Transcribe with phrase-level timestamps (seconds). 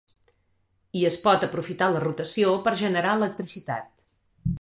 [1.01, 3.93] I es pot aprofitar la rotació per generar electricitat.